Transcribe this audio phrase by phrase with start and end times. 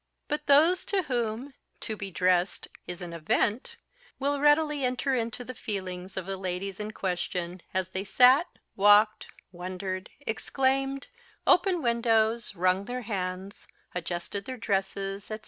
[0.27, 3.75] But those to whom _to be dressed _is an event
[4.17, 9.27] will readily enter into the feelings of the ladies in question as they sat, walked,
[9.51, 11.05] wondered, exclaimed,
[11.45, 15.39] opened windows, wrung their hands, adjusted their dress, etc.